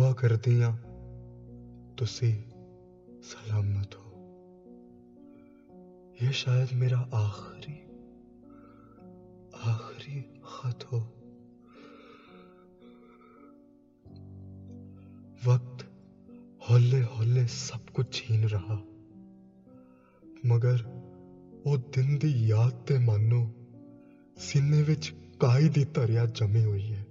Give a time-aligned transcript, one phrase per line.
[0.00, 0.76] ਦੁਆ ਕਰਦੀ ਹਾਂ
[1.96, 2.34] ਤੁਸੀਂ
[3.22, 4.12] ਸਲਾਮਤ ਹੋ
[6.20, 7.86] ਇਹ ਸ਼ਾਇਦ ਮੇਰਾ ਆਖਰੀ
[9.66, 10.98] आखिरी खत हो
[15.46, 15.84] वक्त
[16.68, 18.82] हौले हौले सब कुछ छीन रहा
[20.46, 20.82] ਮਗਰ
[21.66, 23.38] ਉਹ ਦਿਨ ਦੀ ਯਾਦ ਤੇ ਮਾਨੋ
[24.36, 27.04] ਸੀਨੇ ਵਿੱਚ ਕਾਈ ਦੀ ਧਰਿਆ ਜਮੀ ਹੋਈ ਹੈ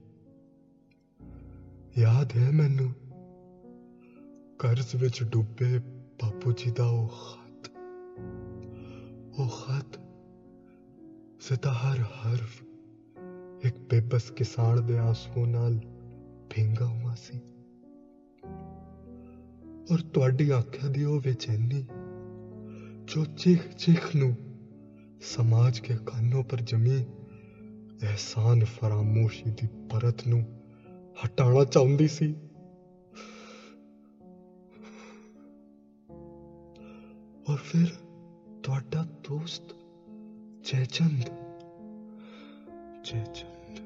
[1.99, 2.93] ਯਾਦ ਹੈ ਮੈਨੂੰ।
[4.59, 5.79] ਕਰਜ਼ ਵਿੱਚ ਡੁੱਬੇ
[6.23, 7.71] ਬਾਪੂ ਜੀ ਦਾ ਉਹ ਖਤ।
[9.39, 10.01] ਉਹ ਖਤ
[11.41, 12.63] ਸਿੱਧਾ ਹਰ ਹਰਫ
[13.65, 15.79] ਇੱਕ ਬੇਬਸ ਕਿਸਾਨ ਦੇ ਆਸੂ ਨਾਲ
[16.55, 17.41] ਭਿੰਗਾ ਹੁਆ ਸੀ।
[19.93, 21.85] ਔਰ ਤੁਹਾਡੀ ਅੱਖਾਂ ਦੀ ਉਹ ਬੇਚੈਨੀ
[23.07, 24.37] ਜੋ ਚੀਖ ਚੀਖ ਨੂੰ
[25.21, 27.05] ਸਮਾਜ ਕੇ ਕਾਨੋਂ ਪਰ ਜਮੀ
[28.03, 30.60] ਅਹਿਸਾਨ ਫਰਾਮੋਸ਼ੀ ਦੀ ਪਰਤ ਨੂੰ
[31.26, 32.34] ਹਟਾਉਣਾ ਚਾਹੁੰਦੀ ਸੀ
[37.50, 37.90] और फिर
[38.64, 39.74] ਤੁਹਾਡਾ ਦੋਸਤ
[40.66, 41.28] जयचंद
[43.06, 43.82] जयचंद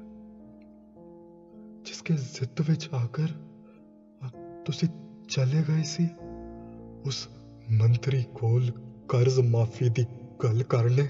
[1.86, 3.34] जिसके जिद विच आकर
[4.66, 4.86] तुसी
[5.30, 6.06] चले गए सी
[7.08, 7.18] उस
[7.74, 8.70] मंत्री कोल
[9.10, 10.04] कर्ज माफी दी
[10.42, 11.06] गल करने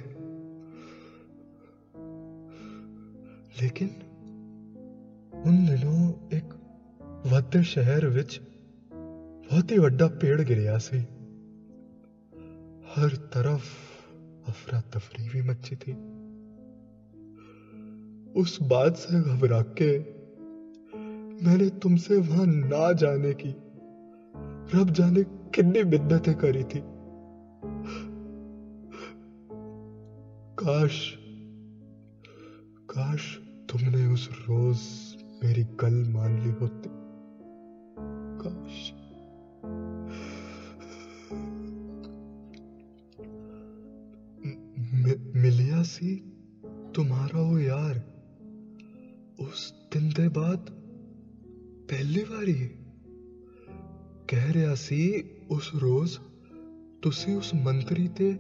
[3.63, 3.95] लेकिन
[5.46, 6.54] उन दिनों एक
[7.26, 8.40] वधे शहर विच
[9.50, 10.98] बहुत ही वड्डा पेड़ गिरिया सी।
[12.88, 13.64] हर तरफ़
[14.48, 15.94] अफरा तफरी भी मची थी।
[18.42, 20.00] उस बात से घबरा के
[21.46, 23.56] मैंने तुमसे वहाँ ना जाने की,
[24.78, 26.82] रब जाने कितनी मिन्नतें करी थी।
[30.60, 31.25] काश
[36.55, 36.91] होती
[38.39, 38.93] काश
[45.37, 46.23] ਮਿਲਿਆ ਸੀ
[46.95, 48.01] ਤੁਹਾਡਾ ਉਹ ਯਾਰ
[49.41, 50.71] ਉਸ ਦਿਨ ਦੇ ਬਾਅਦ
[51.89, 52.71] ਪਹਿਲੀ ਵਾਰੀ
[54.29, 56.19] ਕਹਿ ਰਿਹਾ ਸੀ ਉਸ ਰੋਜ਼
[57.03, 58.39] ਤੁਸੀਂ ਉਸ ਮੰਤਰੀ ਤੇ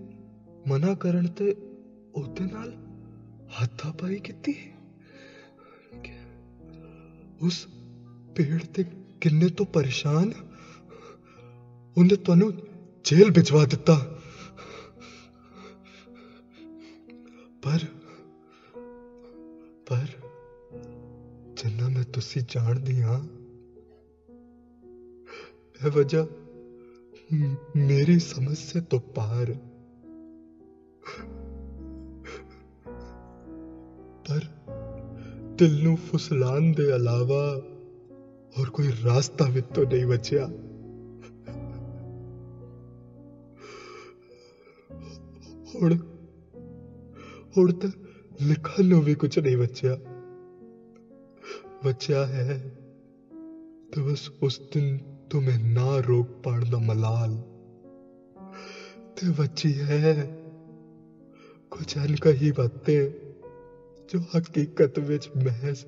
[0.68, 1.56] ਮਨਾ ਕਰਨ ਤੇ
[2.14, 2.72] ਉਹਦੇ ਨਾਲ
[3.62, 4.54] ਹੱਥਾਪਾਈ ਕੀਤੀ
[7.42, 7.68] ਉਸ
[8.35, 8.85] ਪੇੜ ਤੇ
[9.21, 10.33] ਕਿੰਨੇ ਤੋਂ ਪਰੇਸ਼ਾਨ
[11.97, 12.53] ਉਹਨੇ ਤੁਹਾਨੂੰ
[13.03, 14.19] ਜੇਲ੍ਹ ਭਿਜਵਾ ਦਿੱਤਾ।
[17.63, 17.79] ਪਰ
[19.87, 20.05] ਪਰ
[21.57, 23.23] ਜਿੰਨਾ ਮੈਂ ਤੁਸੀਂ ਜਾਣਦੀ ਹਾਂ,
[25.85, 26.25] ਇਹ ਵਜ੍ਹਾ
[27.75, 29.55] ਮੇਰੀ ਸਮੱਸਿਆ ਤੋਂ ਪਾਰ।
[34.27, 34.41] ਪਰ
[35.55, 37.61] ਦਿਲ ਨੂੰ ਫੁਸਲਾਨ ਦੇ ਇਲਾਵਾ
[38.58, 40.46] ਹੋਰ ਕੋਈ ਰਾਸਤਾ ਵੀ ਤੋਂ ਨਹੀਂ ਬਚਿਆ
[45.74, 45.98] ਹੁਣ
[47.58, 47.90] ਹੁਣ ਤਾਂ
[48.42, 49.96] ਲਿਖਣ ਨੂੰ ਵੀ ਕੁਝ ਨਹੀਂ ਬਚਿਆ
[51.84, 52.60] ਬਚਿਆ ਹੈ
[53.92, 54.98] ਤੇ ਬਸ ਉਸ ਦਿਨ
[55.30, 57.34] तुम्हें ना रोक पाड़ दा मलाल
[59.16, 60.14] ते बची है
[61.72, 63.12] कुछ अनकही बातें
[64.08, 65.84] जो हकीकत विच महज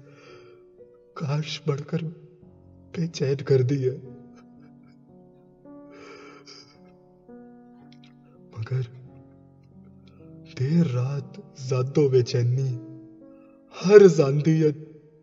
[1.17, 2.05] काश बढ़कर
[2.97, 3.95] बेचैन कर दी है
[8.57, 8.91] मगर
[10.59, 12.69] देर रात जादो बेचैनी
[13.75, 14.71] हर जांदी है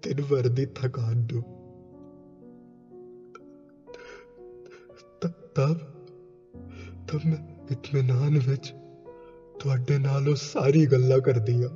[0.04, 1.42] दिन भर दी थकान नू
[5.22, 5.88] तब
[7.08, 8.74] तब मैं इत्मीनान विच
[9.60, 11.70] ਤੁਹਾਡੇ ਨਾਲ ਉਹ ਸਾਰੀ ਗੱਲਾਂ ਕਰਦੀ ਆ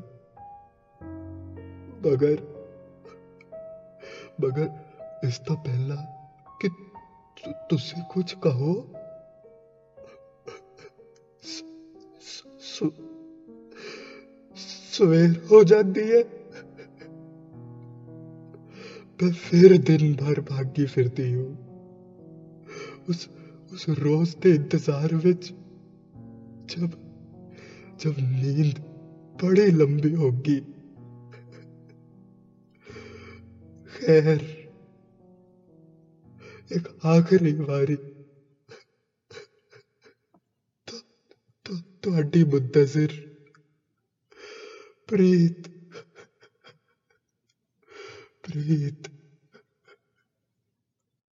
[2.05, 2.37] ਮਗਰ
[4.41, 4.69] ਮਗਰ
[5.27, 5.97] ਇਸ ਤੋਂ ਪਹਿਲਾਂ
[6.59, 6.69] ਕਿ
[7.69, 8.75] ਤੁਸੀਂ ਕੁਝ ਕਹੋ
[14.93, 16.23] ਸਵੇਰ ਹੋ ਜਾਂਦੀ ਹੈ
[19.19, 21.49] मैं फिर दिन भर भागी फिरती हूँ
[23.09, 23.27] उस
[23.71, 25.45] उस रोज के इंतजार विच
[26.69, 26.97] जब
[28.01, 28.79] जब नींद
[29.35, 30.59] बड़ी लंबी होगी
[33.95, 34.56] खैर
[36.71, 37.95] एक आखिरी बारी
[40.87, 40.97] तो
[41.65, 43.13] तो ਤੁਹਾਡੀ ਮੁੰਤਜ਼ਰ
[45.07, 45.67] ਪ੍ਰੀਤ
[48.43, 49.07] ਪ੍ਰੀਤ